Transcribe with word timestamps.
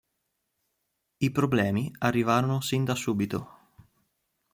I 1.19 1.29
problemi 1.29 1.91
arrivarono 1.99 2.59
sin 2.61 2.83
da 2.85 2.95
subito. 2.95 3.47